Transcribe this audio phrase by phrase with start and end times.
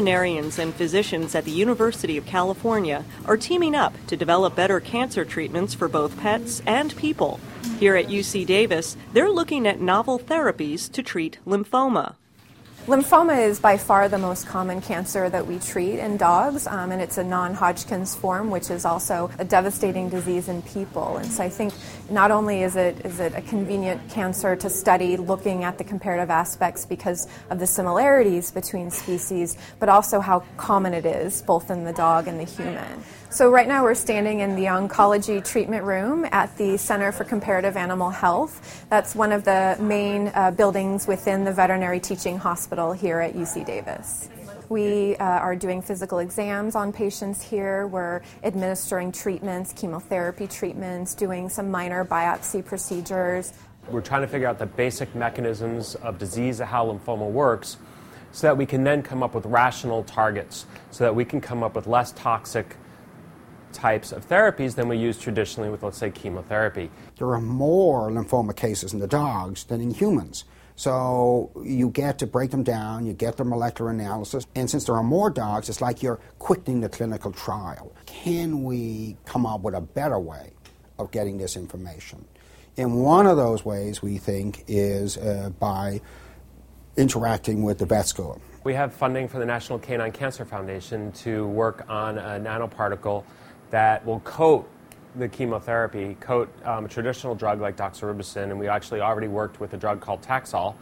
[0.00, 5.26] Veterinarians and physicians at the University of California are teaming up to develop better cancer
[5.26, 7.38] treatments for both pets and people.
[7.78, 12.14] Here at UC Davis, they're looking at novel therapies to treat lymphoma.
[12.86, 17.02] Lymphoma is by far the most common cancer that we treat in dogs, um, and
[17.02, 21.18] it's a non Hodgkin's form, which is also a devastating disease in people.
[21.18, 21.74] And so I think
[22.08, 26.30] not only is it, is it a convenient cancer to study looking at the comparative
[26.30, 31.84] aspects because of the similarities between species, but also how common it is, both in
[31.84, 33.04] the dog and the human.
[33.32, 37.76] So, right now we're standing in the oncology treatment room at the Center for Comparative
[37.76, 38.84] Animal Health.
[38.88, 43.66] That's one of the main uh, buildings within the veterinary teaching hospital here at UC
[43.66, 44.28] Davis.
[44.68, 47.88] We uh, are doing physical exams on patients here.
[47.88, 53.52] We're administering treatments, chemotherapy treatments, doing some minor biopsy procedures.
[53.90, 57.78] We're trying to figure out the basic mechanisms of disease, how lymphoma works,
[58.30, 61.64] so that we can then come up with rational targets, so that we can come
[61.64, 62.76] up with less toxic
[63.72, 66.88] types of therapies than we use traditionally with, let's say, chemotherapy.
[67.18, 70.44] There are more lymphoma cases in the dogs than in humans.
[70.80, 74.94] So you get to break them down, you get the molecular analysis, and since there
[74.94, 77.92] are more dogs, it's like you're quickening the clinical trial.
[78.06, 80.52] Can we come up with a better way
[80.98, 82.24] of getting this information?
[82.78, 86.00] And one of those ways we think is uh, by
[86.96, 88.40] interacting with the vet school.
[88.64, 93.24] We have funding for the National Canine Cancer Foundation to work on a nanoparticle
[93.68, 94.66] that will coat
[95.16, 99.74] the chemotherapy, coat um, a traditional drug like doxorubicin, and we actually already worked with
[99.74, 100.74] a drug called Taxol.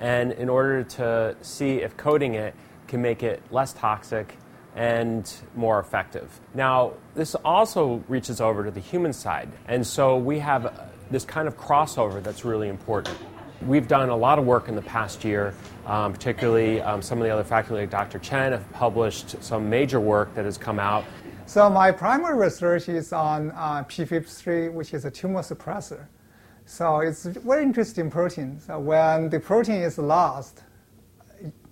[0.00, 2.54] And in order to see if coating it
[2.88, 4.36] can make it less toxic
[4.74, 6.40] and more effective.
[6.54, 11.46] Now, this also reaches over to the human side, and so we have this kind
[11.46, 13.16] of crossover that's really important.
[13.66, 15.54] We've done a lot of work in the past year,
[15.86, 18.18] um, particularly um, some of the other faculty, like Dr.
[18.18, 21.04] Chen, have published some major work that has come out
[21.46, 26.06] so my primary research is on uh, p53, which is a tumor suppressor.
[26.64, 28.60] So it's a very interesting protein.
[28.60, 30.62] So when the protein is lost,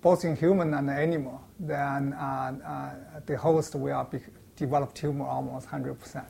[0.01, 4.19] both in human and animal, then uh, uh, the host will be,
[4.55, 6.25] develop tumor almost 100%.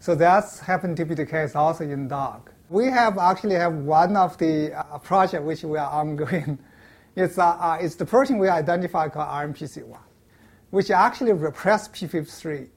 [0.00, 2.50] So that's happened to be the case also in dog.
[2.70, 6.58] We have actually have one of the uh, project which we are ongoing.
[7.16, 10.00] It's, uh, uh, it's the protein we identify called RNPC1
[10.74, 12.68] which actually repress p53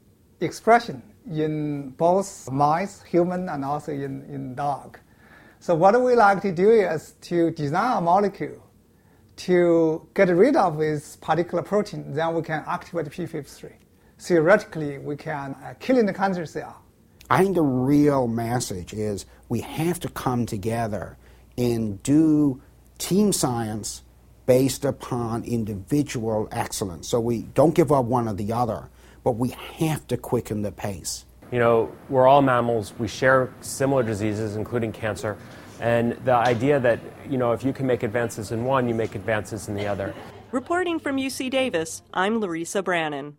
[0.42, 5.00] expression in both mice, human, and also in, in dog.
[5.60, 8.64] So what we like to do is to design a molecule
[9.38, 13.74] to get rid of this particular protein, then we can activate p53.
[14.20, 16.84] Theoretically, we can uh, kill in the cancer cell.
[17.32, 21.18] I think the real message is we have to come together
[21.58, 22.62] and do
[23.00, 24.04] team science
[24.48, 27.08] based upon individual excellence.
[27.08, 28.90] So we don't give up one or the other,
[29.24, 31.26] but we have to quicken the pace.
[31.52, 35.38] You know, we're all mammals, we share similar diseases, including cancer.
[35.80, 37.00] And the idea that,
[37.30, 40.16] you know, if you can make advances in one, you make advances in the other.
[40.52, 43.38] Reporting from UC Davis, I'm Larissa Brannon.